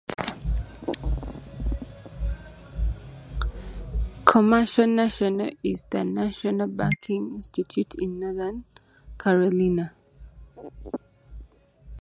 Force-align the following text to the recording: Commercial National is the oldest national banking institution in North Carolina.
Commercial 4.25 4.87
National 4.87 5.51
is 5.61 5.83
the 5.91 5.99
oldest 5.99 6.15
national 6.15 6.65
banking 6.69 7.35
institution 7.35 7.85
in 7.99 8.19
North 8.19 8.63
Carolina. 9.19 9.93